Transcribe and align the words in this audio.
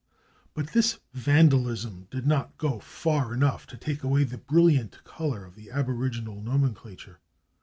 But 0.55 0.73
this 0.73 0.97
vandalism 1.13 2.07
did 2.09 2.25
not 2.25 2.57
go 2.57 2.79
far 2.79 3.35
enough 3.35 3.67
to 3.67 3.77
take 3.77 4.01
away 4.01 4.23
the 4.23 4.39
brilliant 4.39 5.03
color 5.03 5.45
of 5.45 5.53
the 5.53 5.69
aboriginal 5.69 6.41
nomenclature. 6.41 7.19